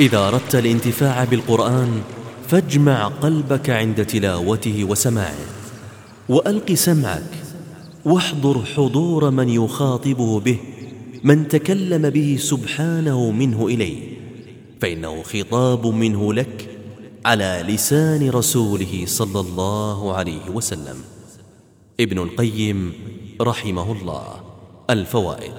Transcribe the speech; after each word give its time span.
إذا 0.00 0.28
أردت 0.28 0.54
الانتفاع 0.54 1.24
بالقرآن 1.24 2.02
فاجمع 2.48 3.08
قلبك 3.08 3.70
عند 3.70 4.04
تلاوته 4.06 4.84
وسماعه 4.84 5.46
وألق 6.28 6.72
سمعك 6.72 7.30
واحضر 8.04 8.64
حضور 8.64 9.30
من 9.30 9.48
يخاطبه 9.48 10.40
به 10.40 10.58
من 11.24 11.48
تكلم 11.48 12.10
به 12.10 12.36
سبحانه 12.40 13.30
منه 13.30 13.66
إليه 13.66 14.00
فإنه 14.80 15.22
خطاب 15.22 15.86
منه 15.86 16.34
لك 16.34 16.68
على 17.24 17.64
لسان 17.68 18.30
رسوله 18.30 19.04
صلى 19.06 19.40
الله 19.40 20.14
عليه 20.14 20.50
وسلم. 20.50 20.96
ابن 22.00 22.18
القيم 22.18 22.92
رحمه 23.40 23.92
الله 23.92 24.40
الفوائد. 24.90 25.52